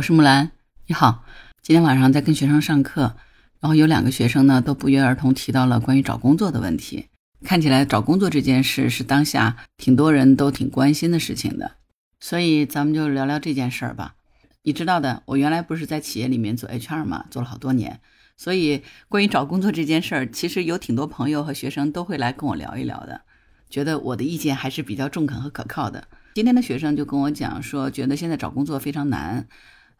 [0.00, 0.52] 我是木兰，
[0.86, 1.26] 你好。
[1.60, 3.16] 今天晚上在跟学生上课，
[3.60, 7.08] 然后有两个学生呢都不约而同提到了关于找工作的问题。
[7.44, 11.72] 看起来找工作这件事是当下挺多人都挺关心的事情的，
[12.18, 14.14] 所以咱们就聊聊这件事儿吧。
[14.62, 18.00] 你知道的，我原来不是在企业里面做 HR 嘛，做了好多年，
[18.38, 23.20] 所以关于找工作这件事儿，其实有挺多朋友和学生都会来跟我聊一聊的，
[23.68, 26.04] 觉得我的意见还是比较中肯和可靠的。
[26.34, 29.46] 今天的学生就跟我讲说，觉得现在找工作非常难。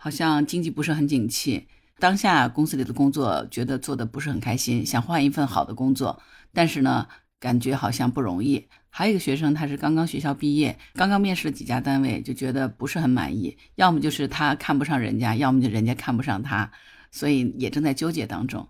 [0.02, 1.68] 好像经济不是很景气，
[1.98, 6.22] 当下公司里的工作觉得做的不是很开心，想换一份好的工作，
[6.54, 7.06] 但是呢，
[7.38, 8.66] 感觉好像不容易。
[8.88, 16.72] 还有一个学生，他是刚刚学校毕业，刚刚面试了几家单位，就觉得不是很满意，要么就是他看不上人家，要么就人家看不上他，
[17.10, 18.66] 所以也正在纠结当中。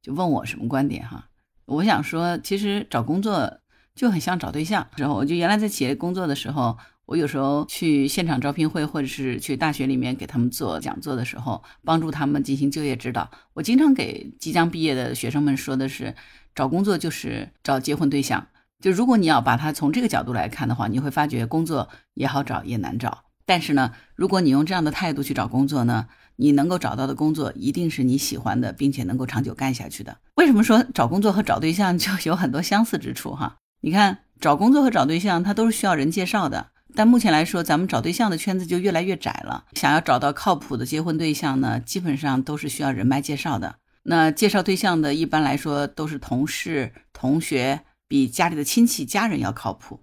[0.00, 1.28] 就问我什么观点哈？
[1.66, 3.60] 我想说，其实找工作
[3.94, 4.88] 就很像找对象。
[4.96, 6.78] 然后我就原来在企业工作的时候。
[7.10, 13.28] 我有时候去现场招聘会，或者是去大学里面给他们做讲座的时候，帮助他们进行就业指导。
[13.52, 16.14] 我经常给即将毕业的学生们说的是，
[16.54, 18.46] 找工作就是找结婚对象。
[18.78, 23.24] 就如果你要把它从这个角度来看的话，你会发觉工作也好找也难找。
[23.44, 30.16] 但是呢，如果你用这样的态度去找工作呢，你能够找到的工作一定是你喜欢的，并且能够长久干下去的。
[30.36, 33.34] 为什么说找工作和找对象就有很多相似之处？
[33.34, 36.68] 哈，你看找工作和找对象，它都是需要人介绍的。
[36.94, 39.64] 但目前来说，咱们找对象的圈子就越来越窄了。
[39.72, 43.76] 想要找到靠谱的结婚对象呢，基本上都是需要人脉介绍的。
[44.02, 50.00] 那介绍对象的，一般来说都是同事、同学，比家里的亲戚、家人要靠谱。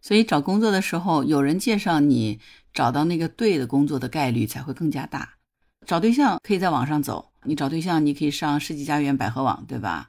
[0.00, 2.40] 所以找工作的时候，有人介绍你，
[2.72, 5.34] 找到那个对的工作的概率才会更加大。
[5.86, 10.08] 找对象可以在网上走，你找对象你可以上世纪佳缘、百合网，对吧？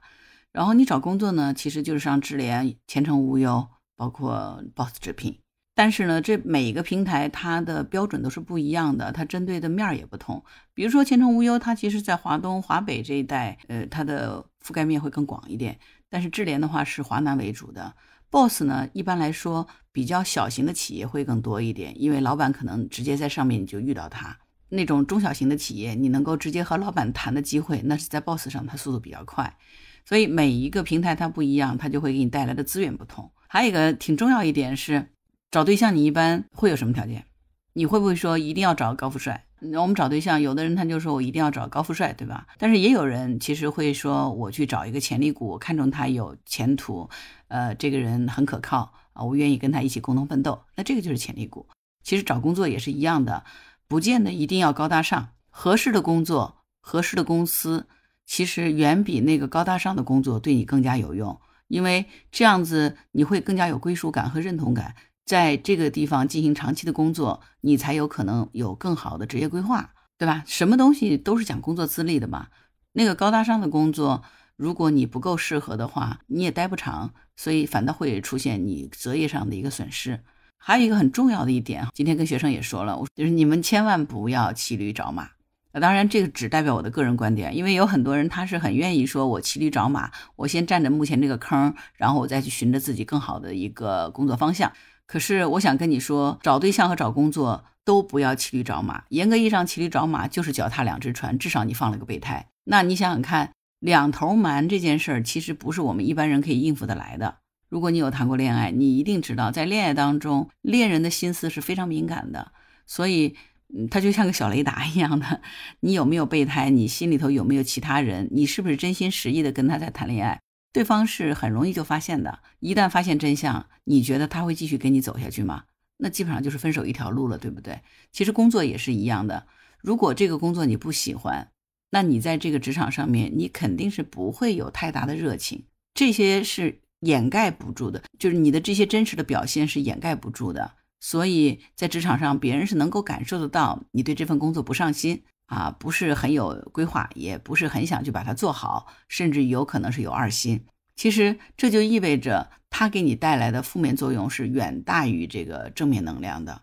[0.51, 5.37] 然后你找工作呢，其实就是上智联、前程无忧，包括 Boss 直聘。
[5.80, 10.44] 但是呢，这每一个平台它的标准都是不一样的，它针对的面儿也不同。
[10.73, 15.80] 比如说前程无忧，它其实在华东、华北这一带，呃，它的覆盖面会更广一点。
[16.09, 17.93] 但是智联的话是华南为主的
[18.30, 24.37] ，Boss 呢，一般来说比较小型的企业会更多一点，因为老板可能直接在上面你就遇到他。
[24.67, 29.55] 那种中小型的企业，你能够直接和老板谈的机会，那是在 Boss 上，它速度比较快。
[30.03, 33.32] 所以每一个平台它不一样，它就会给你带来的资源不同。
[33.48, 35.08] 还有一个挺重要一点是。
[35.52, 37.26] 找对象，你一般会有什么条件？
[37.73, 39.45] 你会不会说一定要找高富帅？
[39.61, 42.45] 我们找对象，有的人他就说我一定要找高富帅，对吧？
[42.60, 47.09] 但是也有人其实会说，我去找一个潜力股，我看中他有前途，
[47.48, 50.61] 呃，这个人很可靠啊，我愿意跟他一起共同奋斗。
[50.76, 51.67] 那这个就是潜力股。
[52.04, 53.43] 其实找工作也是一样的，
[53.88, 57.88] 不见得一定要高大上，合适的工作、合适的公司，
[58.23, 64.95] 其实远比那个高大上的工作对你更加有用，因为这样子你会更加有归属感和认同感。
[65.29, 70.43] 在这个地方进行长期的工作，你才有可能有更好的职业规划，对吧？
[70.47, 72.47] 什么东西都是讲工作资历的嘛。
[72.93, 74.23] 那个高大上的工作，
[74.55, 80.19] 如果你不够适合的话，你也待不长，所以反倒会出现你择业上的一个损失。
[80.57, 85.29] 还有一个很重要的一点今天跟学生也说了，就是你们千万不要骑驴找马。
[85.73, 94.73] 当然，这个只代表我的个人观点，因为有很多人他是很愿意说，我骑驴找马，我先占着目前这个坑，然后我再去寻着自己更好的一个工作方向。
[95.09, 99.05] 可是我想跟你说，找对象和找工作都不要骑驴找马。
[99.09, 102.45] 严格意义上，骑驴找马就是脚踏两只船，至少你放了个备胎。
[102.65, 107.37] 那你想想看，两头瞒这件事儿，其实不是我们一般人可以应付得来的。
[107.70, 112.52] 如果你有谈过恋爱，你一定知道，在恋爱当中，恋人的心思是非常敏感的，
[112.86, 113.36] 所以，
[113.76, 115.41] 嗯，他就像个小雷达一样的。
[115.80, 116.70] 你有没有备胎？
[116.70, 118.27] 你心里头有没有其他人？
[118.30, 120.39] 你是不是真心实意的跟他在谈恋爱？
[120.71, 125.63] 对方是很容易就发现的，一旦发现真相，你觉得他会继续跟你走下去吗？
[125.97, 127.81] 那基本上就是分手一条路了，对不对？
[128.12, 129.47] 其实工作也是一样的，
[129.81, 131.51] 如果这个工作你不喜欢，
[131.89, 145.24] 那你在这个职场上面，你肯定是不会有太大的热情，这些是掩盖不住的，就是你的这些真实的表现是掩盖不住的，所以在职场上，别人是能够感受得到你对这份工作不上心。
[145.50, 150.63] 啊，不是很有规划，也不是很想去把它做好，甚至有可能是有二心。
[150.95, 156.62] 其实这就意味着它给你带来的负面作用是远大于这个正面能量的。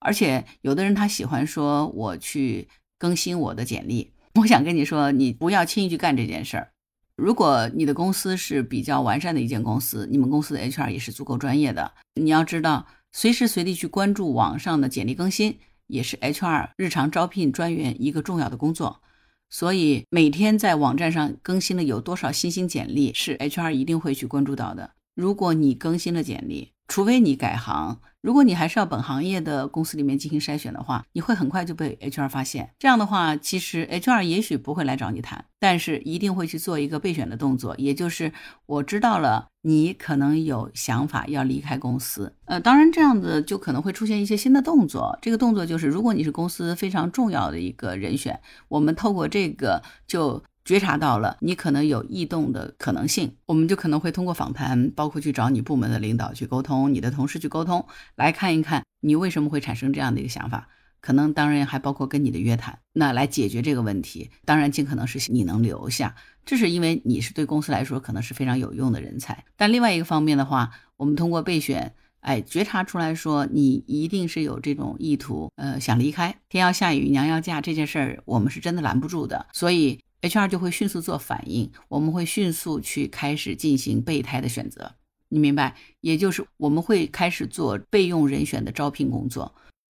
[0.00, 2.68] 而且有的人他喜欢说我去
[2.98, 6.70] 更新我的简历，我想跟你说，你不要轻易去干这件事儿。
[7.16, 15.58] 如果你的公司是比较完善的一间公司，你们公司的 HR 也是足够专业的，你要知道随时随地去关注网上的简历更新。
[15.86, 19.00] 也是 HR 日常招聘专员一个重要的工作，
[19.48, 24.92] 所以每天在网站上更新的有多少新兴简历，是 HR 一定会去关注到的。
[25.14, 28.00] 如果你更新了简历，除非你改行。
[28.20, 32.70] 如果你还是要本行业的公司里面进行筛选的话，你会很快就被 HR 发现。
[32.78, 38.32] 这样的话，其实 HR 也许不会来找你谈，但是一定会去做一个备选的动作，也就是
[38.64, 42.34] 我知道了你可能有想法要离开公司。
[42.46, 45.18] 呃，当然这样子就可能会出现一些新的动作。
[45.20, 50.42] 这个动作就是，如果你是公司非常重要的一个人选，我们透过这个就。
[50.64, 60.68] 觉察到了你可能有异动的可能性，我们就可能会通过访谈，包括去找你部门的领导去沟通，你的同事去沟通，来看一看你为什么会产生这样的一个想法。
[61.02, 64.30] 可能当然还包括跟你的约谈，那来解决这个问题。
[64.46, 66.14] 当然尽可能是你能留下，
[66.46, 69.44] 这是因为你是对公司来说可能是非常有用的人才。
[69.54, 76.34] 但另外一个方面的话，我们通过备选，哎，觉察出来说你一定是有这种意图，呃，想离开。
[76.48, 80.00] 天要下雨娘要嫁这件事儿，我们是真的拦不住的，所以。
[80.24, 84.94] HR 就会迅速做反应，我们会迅速去开始进行备胎的选择，
[85.28, 85.76] 你明白？
[86.00, 89.54] 也就是我们会开始做备用人选的招聘工作。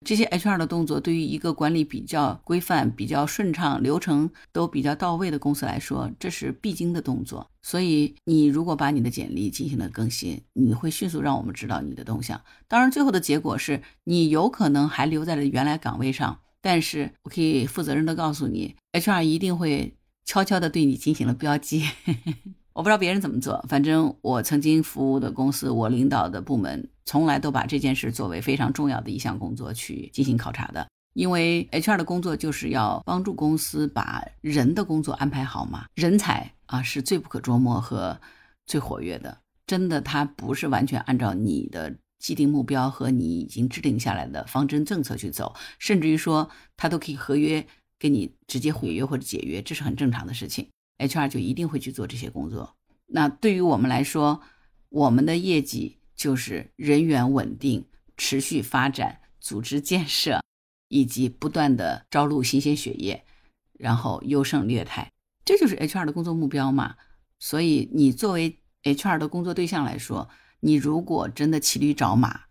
[0.06, 7.50] 这些 HR 的动作对于一个管理比较规范、比较顺畅、流程都比较到位的公司来说，这是必经的动作。
[7.62, 12.41] 所以，你如果把你的简历进行了更新，你会迅速让我们知道你的动向。
[12.67, 19.94] 当然，最后的结果是你有可能还留在了原来岗位上，但是我可以负责任的告诉你，HR 一定会。
[20.25, 21.85] 悄悄地对你进行了标记，
[22.73, 30.87] 我不知道别人怎么做，反正我曾经服务的公司，我领导的部门，从来都把这件事作为非常重要的一项工作去进行考察的。
[31.12, 38.20] 因为 HR 的工作就是要帮助公司把人的工作安排好嘛，人才啊是最不可捉摸和
[38.67, 47.65] 最活跃的，真的，他不是完全按照你的既定目标和你已经制定下来的方针政策去走，甚至于说他都可以合约。
[48.05, 50.69] 给你直接毁约或者解约，这是很正常的事情。
[50.99, 52.77] HR 就一定会去做这些工作。
[53.06, 54.43] 那对于我们来说，
[54.91, 57.87] 我们的业绩就是人员稳定、
[58.19, 60.43] 持续发展、组织建设，
[60.89, 63.25] 以及不断的招录新鲜血液，
[63.73, 65.11] 然后优胜劣汰，
[65.43, 66.97] 这就是 HR 的工作目标嘛。
[67.39, 70.29] 所以你作为 HR 的工作对象来说，
[70.61, 72.43] 你如果真的骑驴找马，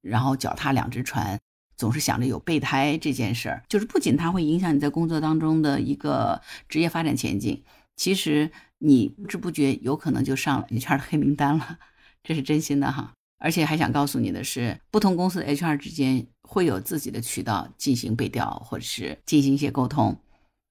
[0.00, 1.38] 然后脚踏两只船。
[1.82, 7.60] 总是想着有备胎这件事儿，就是不仅它会影响你在工作当中的一个职业发展前景，
[7.96, 11.78] 其实你不知不觉有可能就上了 HR 的黑名单了，
[12.22, 13.14] 这是真心的哈。
[13.40, 20.16] 而且还想告诉你的是，不同公司的 HR 之间会有自己的渠道进行背调或者是进行一些沟通，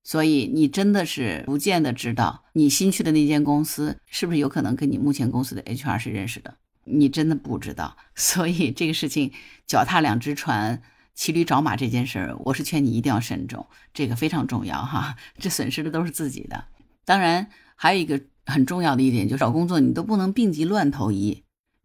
[0.06, 6.56] 所以你真的是不见得知道你新去的那间公司是不是有可能跟你目前公司的 HR 是认识的，
[6.86, 7.98] 你真的不知道。
[8.16, 9.34] 所以这个事情
[9.68, 10.82] 脚踏两只船。
[11.14, 15.16] 骑驴找马这件事儿，我是劝你一定要慎重，这个非常重要哈。
[15.38, 16.66] 这损失的都是自己的。
[17.06, 21.44] 当然，还有一个很重要的一点，就是找工作你都不能病急乱投医，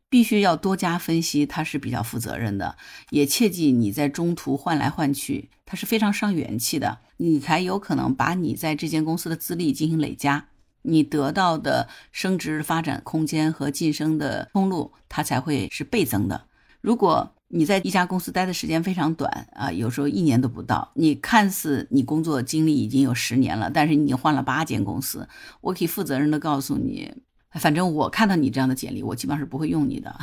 [0.08, 2.76] 必须要多加分析，他是比较负责任的。
[3.10, 7.00] 也切记你在中途换来换去，他是非常伤元气的。
[7.18, 10.48] 你才有可能把你在这间公司的资历进行累加，
[10.82, 16.46] 你得到的升职发展空间和晋升的通路，它才会是倍增的。
[16.80, 20.90] 如果你在一家公司待的时间非常短啊，有时候一年都不到。
[20.94, 25.28] 你看似你工作经历已经有十年了，但是你换了八间公司。
[25.60, 27.14] 我可以负责任的告诉你，
[27.52, 30.18] 反正我看到你这样的简历，我基本上是不会用你的，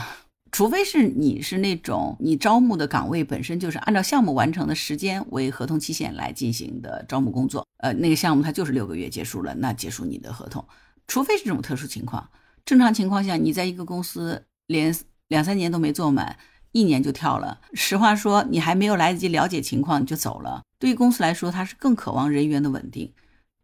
[0.51, 7.65] 除非是你是那种你招募的岗位本身就是按照项目完成的时间为合同期限来进行的招募工作。
[7.77, 10.65] 呃，那个项目它就是六个月结束了，那结束你的合同。
[11.07, 12.29] 除非是这种特殊情况，
[12.65, 14.93] 正常情况下你在一个公司连
[15.29, 16.37] 两三年都没做满。
[16.73, 20.61] 一年就跳了，实话说，你还没有来得及了解情况你就走了。
[20.77, 23.13] 对于公司来说，它是更渴望人员的稳定。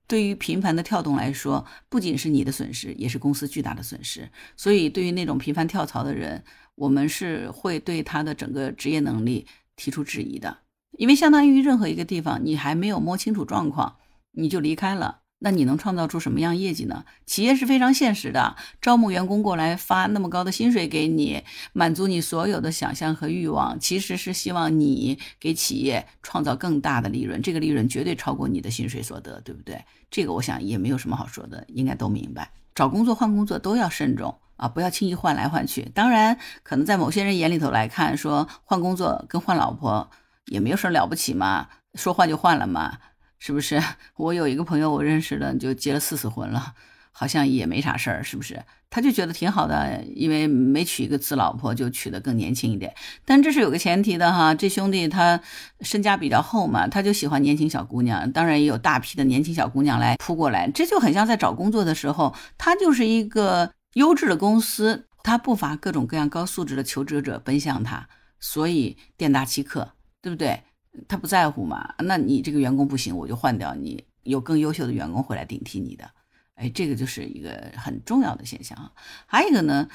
[0.07, 4.29] 对于频繁的跳动来说，不仅是你的损失，也是公司巨大的损失。
[4.55, 6.43] 所以，对于那种频繁跳槽的人，
[6.75, 10.59] 我们是会对他的整个职业能力提出质疑的，
[10.97, 13.97] 因为相当于任何一个地方，你还没有摸清楚状况，
[14.31, 15.21] 你就离开了。
[15.39, 17.05] 那你能创造出什么样业绩呢？
[17.25, 29.83] 企业是非常现实的，招募员工过来发那么高的薪水给你，满足你所有的想象和欲望，其实是希望你给企业创造更大的利润，这个利润绝对超过你的薪水所得，对不对？
[30.11, 32.51] 这个我想也没有什么好说的，应该都明白。
[32.75, 35.83] 找工作换工作都要慎重啊，不要轻易换来换去。
[35.93, 40.09] 当然，可能在某些人眼里头来看，说换工作跟换老婆
[40.47, 42.97] 也没有什么了不起嘛，说换就换了嘛。
[43.39, 43.81] 是不是？
[44.17, 46.73] 我有一个朋友，我认识的就结了四次婚了，
[47.11, 48.63] 好像也没啥事儿，是不是？
[48.91, 52.91] 他就觉得挺好的，因为没娶一个次老婆，就娶的更年轻一点。
[53.23, 55.39] 但这是有个前提的哈，这兄弟他
[55.81, 70.63] 身家比较厚嘛，他就喜欢年轻小姑娘，当然也有大批的年轻小姑娘来扑过来，这就很像在找工作的时候，他就是一个优质的公司他不乏各种各样高素质的求职者奔向他，所以店大欺客，对不对？
[71.07, 71.93] 他不在乎嘛？
[71.99, 76.09] 那你这个员工不行，我就换掉你，有更优秀的员工会来顶替你的。
[76.55, 78.91] 哎，这个就是一个很重要的现象啊。
[79.25, 79.87] 还有一个呢，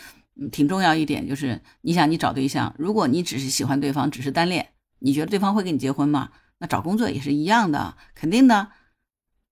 [0.51, 4.69] 挺重要一点就是，你想你找对象，如果你只是喜欢对方，只是单恋，
[5.01, 6.31] 你觉得对方会跟你结婚吗？
[6.59, 8.69] 那找工作也是一样的，肯定的。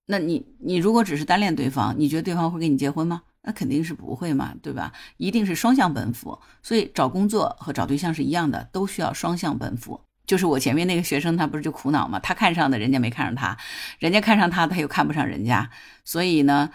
[0.07, 3.23] 那你你如果只是单恋对方，你觉得对方会跟你结婚吗？
[3.43, 4.93] 那肯定是不会嘛，对吧？
[5.17, 6.39] 一定是双向奔赴。
[6.61, 10.01] 所以找工作和找对象是一样的，都需要双向奔赴。
[10.33, 12.17] 就是我前面那个学生，他不是就苦恼吗？
[12.17, 13.55] 他看上的人家没看上他，
[13.99, 15.69] 人家看上他，他又看不上人家。
[16.03, 16.71] 所以呢，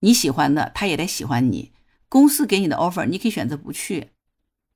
[0.00, 1.72] 你喜欢的他也得喜欢你。
[2.10, 4.10] 公司给你的 offer，你可以选择不去。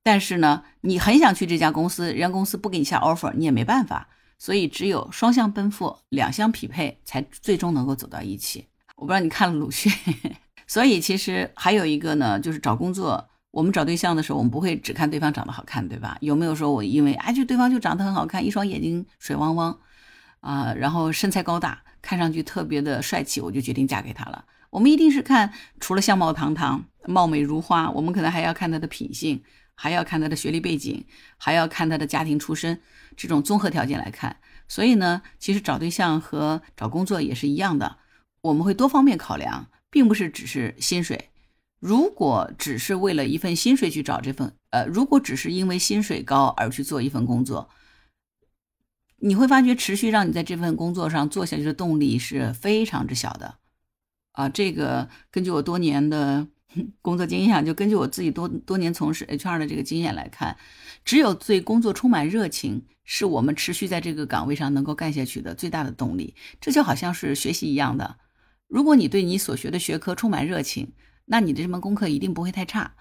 [0.03, 4.09] 但是呢，你很想去这家公司，人家公司不给你下 offer，你也没办法。
[4.39, 8.67] 所以只有双向奔赴，两相匹配，才最终能够走到一起。
[8.97, 9.93] 我不知道你看了鲁迅，
[10.67, 16.19] 所以其实还有一个呢，就是找工作，我们找对象的时候，我们不会只看对方长得好看，对吧？
[16.21, 19.79] 有没有说我因为哎，就对方就长得很好看，一双眼睛水汪汪
[20.41, 24.45] 啊，然后身材高大，看上去特别的帅气，我就决定嫁给他了？
[24.71, 29.43] 我们一定是看除了相貌堂堂、貌美如花，我们可能还要看他的品性。
[29.75, 31.05] 还要看他的学历背景，
[31.39, 32.79] 还要看他的家庭出身，
[33.17, 34.37] 这种综合条件来看。
[34.69, 37.97] 所以呢，其实找对象和找工作也是一样的，
[38.43, 41.31] 我们会多方面考量，并不是只是薪水。
[41.83, 47.69] 如果只是为了一份薪水去找这份，呃，如果只是因为薪水高而去做一份工作，
[49.19, 53.57] 你会发觉持续让你在这份工作上做下去的动力是非常之小的。
[54.31, 56.47] 啊，这个根据我多年的。
[57.03, 60.57] 工作经验就根据我自己多多年从事 HR 的这个经验来看，
[61.05, 66.35] 只有对工作充满热情，是我们持续在这个岗位上能够干下去的最大的动力。
[66.63, 68.17] 这就好像是学习一样的，
[68.69, 70.95] 如果你对你所学的学科充满热情，
[71.27, 72.95] 那你的这门功课一定不会太差。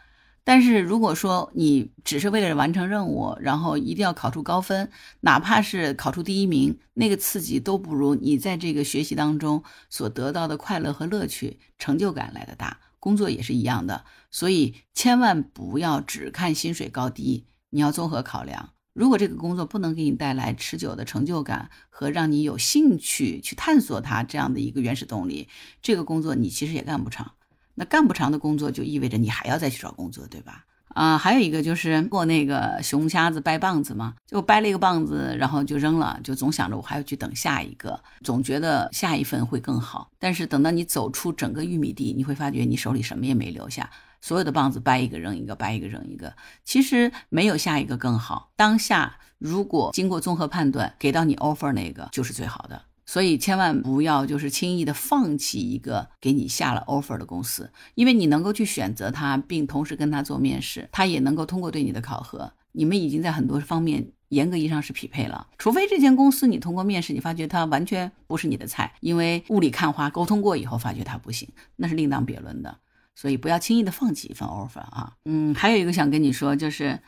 [0.44, 12.80] 但是如果说你只是为了完成任务，然后一定要考出高分，哪怕是考出第一名，那个刺激都不如你在这个学习当中所得到的快乐和乐趣、成就感来的大。
[12.98, 18.72] 工作也是一样的，所以千万不要只看薪水高低，你要综合考量。
[18.94, 25.48] 如果这个工作不能给你带来持久的成就感和让你有兴趣去探索它这样的一个原始动力，
[25.82, 27.34] 这个工作你其实也干不长。
[27.75, 30.66] 那干不长的工作就意味着你还要再去找工作，对吧？
[30.94, 40.10] 啊，还有一个就是过那个熊瞎子掰棒子嘛，就掰了一个棒子，然后就扔了，就总想着我还要去等下一个，总觉得下一份会更好。
[40.20, 46.36] 但是等到你走出整个玉米地，你会发觉你手里什么也没留下，所有的棒子掰一个扔一个，掰一个扔一个，
[46.66, 48.51] 其实没有下一个更好。
[48.58, 52.82] 当下如果经过综合判断，给到你 offer 那个就是最好的。
[53.12, 65.46] 所以千万不要就是轻易的放弃一个给你下了 offer 的公司，因为你能够去选择他，并同时跟他做面试，他也能够通过对你的考核，你们已经在很多方面严格意义上是匹配了。
[65.58, 72.77] 除非这间公司你通过面试，你发觉他完全不是你的菜，因为雾里看花，沟通过以后发觉他不行，那是另当别论的。
[73.13, 75.12] 所以不要轻易的放弃一份 offer 啊。
[75.25, 77.01] 嗯，还有一个想跟你说，就是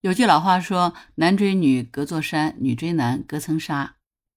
[0.00, 3.92] 有句老话说，男追女隔座山，女追男隔层纱。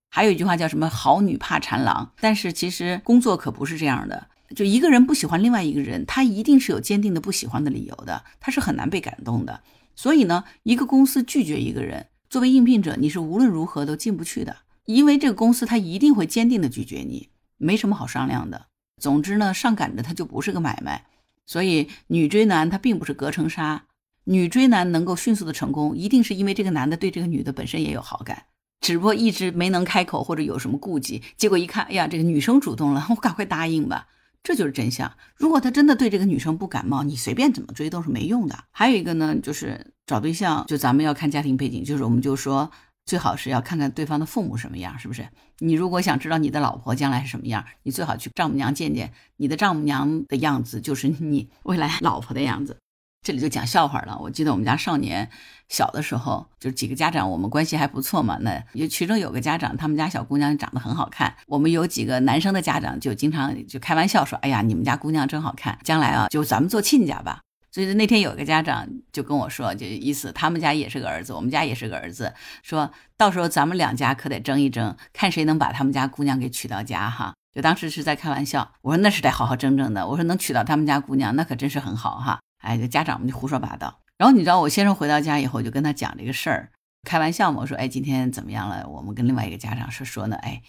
[0.09, 4.27] 还有一句话叫什么“好女怕缠郎”，但是其实工作可不是这样的。
[4.55, 9.61] 就一个人不喜欢另外一个人，他一定是有坚定的不喜欢的理由的，他是很难被感动的。
[9.95, 18.65] 所以呢，一个公司拒绝一个人，作为应聘者，你是无论如何都进不去的，因为这个公司他一定会坚定的拒绝你，没什么好商量的。
[18.99, 21.05] 总之呢，上赶着他就不是个买卖。
[21.45, 23.83] 所以女追男他并不是隔层纱，
[24.23, 28.45] 女追男能够迅速的成功，一定是因为这个男的对这个女的本身也有好感。
[28.81, 34.07] 只不过一直没能开口，或者有什么顾忌，结果一看，哎呀，这个女生主动了， 我赶快答应吧，
[34.41, 35.11] 这就是真相。
[35.35, 38.57] 如果他真的对这个女生不感冒，你随便怎么追都是没用的。
[38.71, 42.71] 还有一个呢，就是找对象，就咱们要看家庭背景，就是我们就说
[43.05, 45.27] 最好是要看看对方的父母什么样，是不是？
[45.59, 52.77] 你如果想知道你的老婆将来是什么样，你最好去丈母娘见见，你的丈母娘的样子就是你未来老婆的样子。
[53.21, 54.17] 这里就讲笑话了。
[54.19, 55.29] 我记得我们家少年
[55.67, 58.37] 小的时候，就几个家长，我们关系还不错嘛。
[58.41, 61.35] 那有其中有个家长，他们家小姑娘长得很好看。
[61.47, 72.33] 我们有几个男生的家长就经常就开玩笑说：“哎呀，你们家姑娘真好看，将来啊，就咱们做亲家吧。”所以那天有个家长就跟我说，就意思他们家也是个儿子，我们家也是个儿子，
[72.63, 77.33] 说到时候咱们两家可得争一争，看谁能把他们家姑娘给娶到家哈。
[77.53, 80.07] 就当时是在开玩笑，我说那是得好好争争的。
[80.07, 82.39] 我说能娶到他们家姑娘，那可真是很好哈。
[82.59, 83.99] 哎，这家长们就胡说八道。
[84.17, 86.71] 然后你知道，我先生回到家以后，就跟他讲这个事儿，
[87.03, 87.61] 开玩笑嘛。
[87.61, 88.87] 我说，哎，今天怎么样了？
[88.87, 90.61] 我们跟另外一个家长是说呢，哎，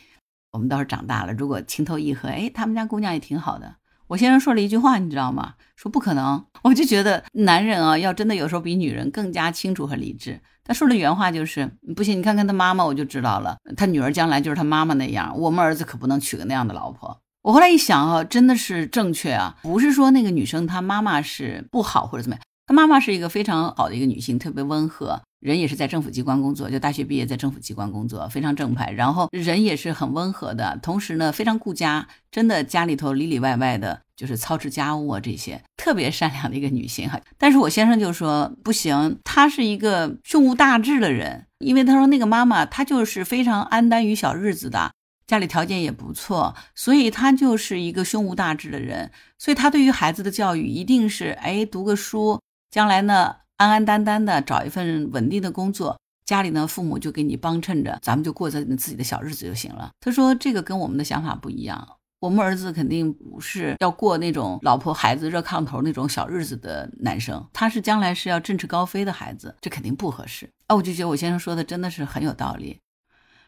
[0.52, 3.76] 我们倒是长大了，如果情投意合，哎，他们家姑娘也挺好的。
[4.08, 5.54] 我先生说了一句话，你知道吗？
[5.76, 6.44] 说不可能。
[6.62, 10.40] 我就觉得男人啊，要真的有时候比女人更加清楚和理智。
[10.64, 15.36] 他说的原话就是：“不行，你看看他妈妈，我就知道了，他女儿将来就是他妈妈那样。
[15.36, 25.20] 我们儿子可不能娶个那样的老婆。”我后来一想啊，真的是正确啊，不是说那个女生她妈妈是不好或者怎么样，她妈妈是一个非常好的一个女性，特别温和。
[25.40, 28.90] 人也是在政府机关工作，就大学毕业在政府机关工作，非常正派。
[28.90, 37.18] 然后人也是很温和的，同时呢非常顾家，真的家里头里里外外的就是操持家务啊这些，特别善良的一个女性哈。
[37.38, 44.92] 但是我先生就说不行，她是一个胸无大志的人，因为他说那个妈妈她就是非常安耽于小日子的，
[45.30, 53.36] 家里条件也不错，所以他就是一个胸无大志的人，所以他对于孩子的教育一定是哎读个书，将来呢。
[53.60, 59.90] 安安丹丹的找一份稳定的工作，家里呢父母就给你帮衬着，咱们就过着自己的小日子就行了。
[60.00, 61.86] 他说这个跟我们的想法不一样，
[62.20, 70.48] 我们儿子肯定不是要过那种老婆孩子热炕头那种小日子的男生，他是将来是要振翅高飞的孩子，这肯定不合适。
[70.68, 72.80] 啊，我就觉得我先生说的真的是很有道理。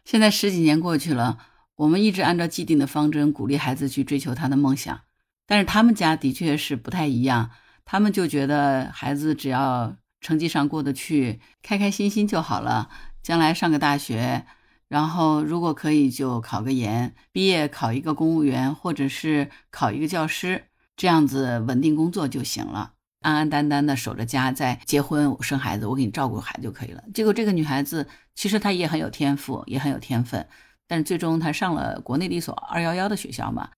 [0.04, 1.38] 现在十几年过去了，
[1.82, 5.00] 我们一直按照既定的方针鼓励孩子去追求他的梦想，
[5.46, 7.50] 但是他们家的确是不太一样，
[7.84, 9.96] 他们就觉得孩子只要。
[10.24, 12.88] 成绩上过得去，开开心心就好了。
[13.24, 14.46] 将来上个大学，
[14.86, 27.02] 然后如果可以就考个研，毕业考一个公务员，或者是考一个教师，这样子稳定工作就行了，安安淡淡的守着家，再结婚生孩子，我给你照顾孩子就可以了。
[27.12, 30.46] 结果这个女孩子其实她也很有天赋，也很有天分，
[30.92, 33.70] 但是最终她上了国内的一所二幺幺的学校嘛。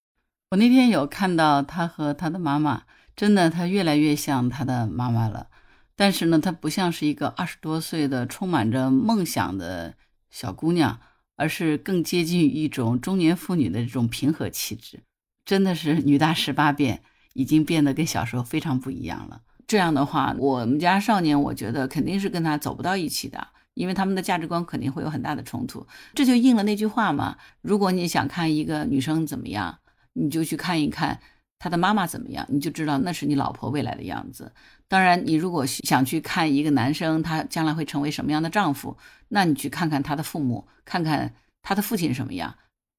[0.50, 2.82] 我那天有看到她和她的妈妈，
[3.14, 5.46] 真的她越来越像她的妈妈了。
[5.94, 9.94] 但是呢，她不像是一个二十多岁的充满着梦想的
[10.28, 10.98] 小姑娘，
[11.36, 15.04] 而是更接近于一种中年妇女的这种平和气质。
[15.44, 17.04] 真的是女大十八变，
[17.34, 19.42] 已经变得跟小时候非常不一样了。
[19.68, 25.86] 这样的话，我们家少年，我觉得肯定是跟她走不到一起的，因为他们的价值观肯定会有很大的冲突。
[26.14, 29.78] 这就应了那句话嘛：如果你想看一个女生怎么样，
[30.14, 31.20] 你就去看一看。
[31.56, 34.52] 她的妈妈怎么样，你就知道那是你老婆未来的样子。
[34.86, 38.98] 当然，你如果想去看一个男生，他将来会成为什么样的丈夫，
[39.28, 42.54] 那你去看看他的父母，看看他的父亲什么样，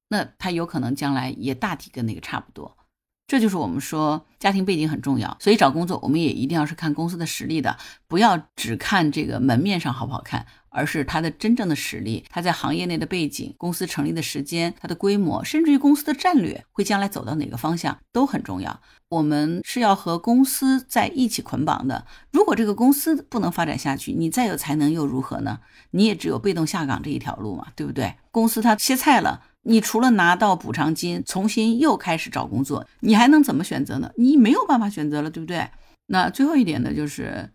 [0.08, 2.76] 那他有可能将来也大体跟那个差不多。
[3.26, 10.46] 这就是我们说家庭背景很重要，所以找工作我们也一定要是看公司的实力的，不要只看这个门面上好不好看。
[10.68, 18.78] 而是他的真正的实力，他在行业内的背景，公司成立的时间，它的规模，甚至于公司的战略会将来走到哪个方向都很重要。
[19.08, 22.06] 我们是要和公司在一起捆绑的。
[22.30, 25.60] 如果这个公司不能发展下去，你再有才能又如何呢？
[25.92, 28.14] 你也只有被动下岗这一条路嘛，对不对？
[28.30, 34.10] 公司它歇菜了，你除了拿到补偿金，重新又开始找工作，你还能怎么选择呢？
[34.16, 35.68] 你没有办法选择了，对不对？
[36.06, 37.50] 那最后一点呢，就是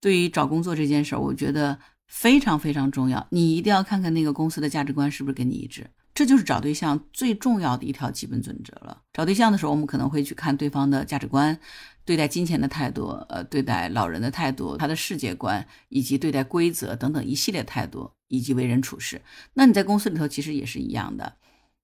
[0.00, 1.78] 对于找工作这件事儿，我觉得。
[2.12, 9.00] 非常非常重要，你一定要看看那个公司的价值观是不是跟你一致，这就是找对象最重要的一条基本准则了。
[9.12, 11.56] 找对象的时候，我们可能会去看对方的价值观，
[12.04, 19.22] 对待金钱的态度，呃，对待老人的态度，他的世界观，以及对待规则等等一系列态度，以及为人处事。
[19.54, 21.36] 那你在公司里头其实也是一样的，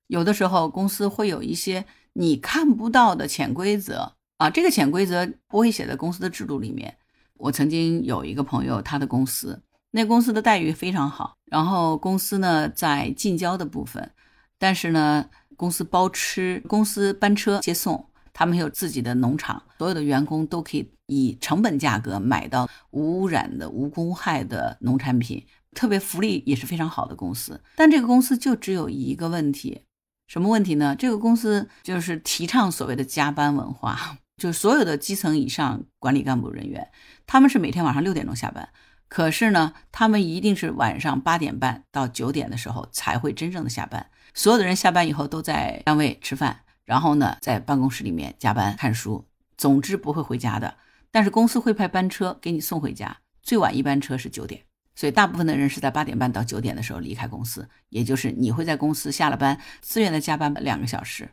[0.09, 6.97] 有的时候公司会有一些你看不到的潜规则啊，这个潜规则不会写在公司的制度里面。
[7.39, 9.63] 我曾经有一个朋友，他的公司。
[9.91, 14.11] 那公司的待遇非常好，然后公司呢在近郊的部分，
[14.59, 15.25] 但是呢
[15.57, 25.43] 公司包吃，公司班车接送，他们有自己的农场，所有的员工都可以以成本价格买到无污染的、无公害的农产品，
[25.73, 27.59] 特别福利也是非常好的公司。
[27.77, 29.83] 但这个公司就只有一个问题，
[30.27, 30.95] 什么问题呢？
[30.97, 36.91] 这个公司就是提倡所谓的加班文化，就是所有的基层以上管理干部人员，
[37.27, 38.69] 他们是每天晚上六点钟下班。
[39.09, 44.05] 可是呢，他们一定是晚上八点半到九点的时候才会真正的下班。
[44.35, 49.25] 所有的人下班以后都在单位吃饭，然后呢，在办公室里面加班看书，
[49.57, 50.77] 总之不会回家的。
[51.13, 54.63] 但是公司会派班车给你送回家，最晚一班车是九点，
[54.97, 61.29] 所以大部分的人是在八点半到九点的时候离开公司，也就是你会在公司下了班自愿的加班两个小时，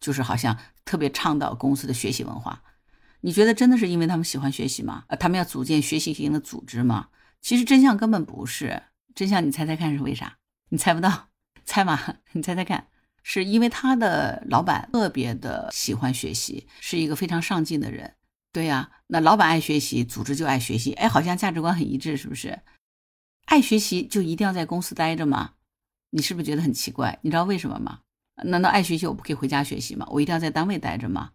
[0.00, 2.62] 就是好像特别倡导公司的学习文化。
[3.22, 5.04] 你觉得真的是因为他们喜欢学习吗？
[5.08, 7.08] 呃，他们要组建学习型的组织吗？
[7.42, 10.38] 其实真相根本不是，真相你猜猜看是为啥？
[10.70, 11.28] 你猜不到，
[11.64, 11.98] 猜嘛？
[12.32, 12.86] 你猜猜看，
[13.22, 18.14] 是因为他的老板特别的喜欢学习，是一个非常上进的人。
[18.52, 22.58] 对呀，那老板爱学习，组织就爱学习，哎，好像价值观很一致，是不是？
[23.50, 25.54] 爱学习就一定要在公司待着吗？
[26.10, 27.18] 你是不是觉得很奇怪？
[27.22, 27.98] 你知道为什么吗？
[28.44, 30.06] 难道爱学习我不可以回家学习吗？
[30.08, 31.32] 我一定要在单位待着吗？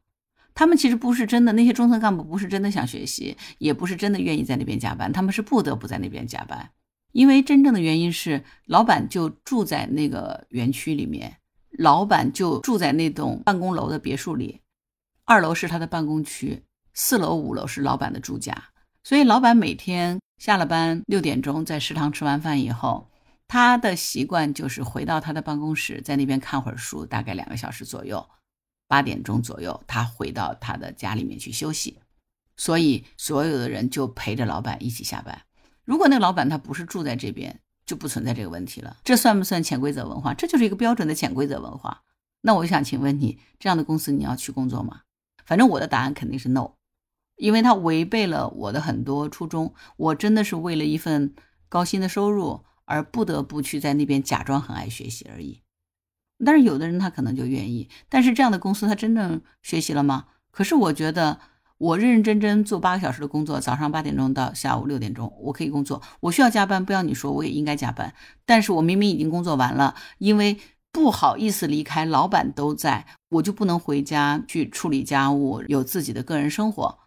[0.53, 6.71] 他们其实不是真的，那些中层干部不是真的想学习，也不是真的愿意在那边加班，他们是不得不在那边加班，
[7.11, 11.35] 因为真正的原因是老板就住在那个园区里面，
[11.77, 14.61] 老板就住在那栋办公楼的别墅里，
[15.25, 18.55] 二楼是他的办公区，四楼、五楼是老板的住家，
[19.03, 23.09] 所以老板每天下了班六点钟在食堂吃完饭以后。
[23.47, 28.27] 他的习惯就是回到他的办公室，在那边看会儿书，大概两个小时左右。
[28.87, 31.99] 八点钟左右，他回到他的家里面去休息。
[32.57, 35.43] 所以，所有的人就陪着老板一起下班。
[35.83, 38.97] 如果那个老板他不是住在这边，就不存在这个问题了。
[39.03, 40.33] 这算不算潜规则文化？
[40.33, 42.01] 这就是一个标准的潜规则文化。
[42.41, 45.01] 那我想请问你，这样的公司你要去工作吗？
[45.45, 46.71] 反正我的答案肯定是 no，
[47.37, 49.73] 因为它违背了我的很多初衷。
[49.97, 51.33] 我真的是为了一份
[51.69, 52.65] 高薪的收入。
[52.87, 55.63] 而不得不去在那边假装很爱学习而已，
[56.45, 60.25] 但是有的人他可能就愿意，但是这样的公司他真正学习了吗？
[60.51, 61.39] 可是我觉得
[61.79, 68.13] 我认认真真做八个小时的工作，早上八点钟到下午六点钟，我可以工作，我需要加班，不要你说我也应该加班，
[68.45, 70.59] 但是我明明已经工作完了，因为
[70.91, 76.99] 不好意思离开，老板都在，我就不能回家去处理家务，有自己的个人生活，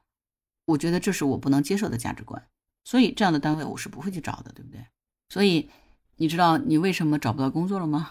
[0.69, 2.47] 我觉得这是我不能接受的价值观，
[2.85, 4.87] 所以这样的单位我是不会去找的，对不对？
[5.31, 5.71] 所以，
[6.17, 8.11] 你知道你为什么找不到工作了吗？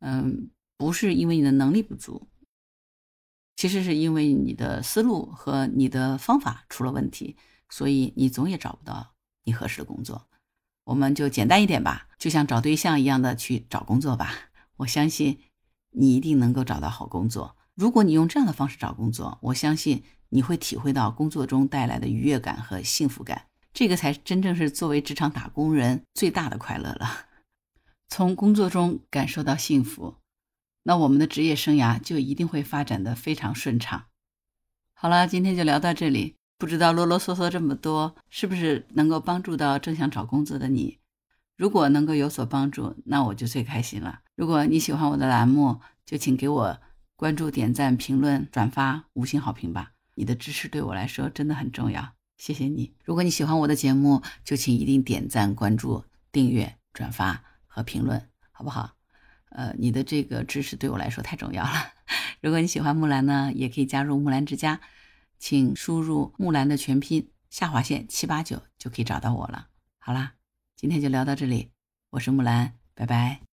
[0.00, 2.26] 嗯，不是因为你的能力不足，
[3.54, 7.36] 其实是因为你的思路和你的方法出了问题，
[7.68, 10.26] 所以你总也找不到你合适的工作。
[10.84, 14.50] 我们就简单一点吧，就像找对象一样的去找工作吧。
[14.78, 15.38] 我相信
[15.90, 17.56] 你一定能够找到好工作。
[17.76, 23.46] 如果你用这样的方式找工作，我相信你会体会到工作中带来的愉悦感和幸福感。
[23.74, 27.26] 这个才真正是作为职场打工人最大的快乐了。
[28.08, 30.16] 从工作中感受到幸福，
[30.82, 34.04] 那我们的职业生涯就一定会发展的非常顺畅。
[34.94, 36.36] 好了，今天就聊到这里。
[36.58, 40.98] 不知道啰啰嗦嗦这么多，是不是能够帮助到正想找工作的你？
[41.56, 44.20] 如果能够有所帮助，那我就最开心了。
[44.36, 46.78] 如果你喜欢我的栏目，就请给我
[47.16, 49.91] 关注、点赞、评论、转发、五星好评吧。
[50.14, 52.14] 你的支持对我来说真的很重要。
[52.36, 52.92] 谢谢你。
[53.04, 58.96] 如果你喜欢我的节目，就请一定点赞、关注、订阅、转发和评论，好不好？
[59.50, 61.92] 呃，你的这个支持对我来说太重要了。
[62.40, 64.80] 如果你喜欢木兰呢，也可以加入木兰之家，
[65.38, 69.68] 请输入木兰的全拼下划线七八九就可以找到我了。
[69.98, 70.34] 好啦，
[70.74, 71.70] 今天就聊到这里，
[72.10, 73.51] 我是木兰，拜拜。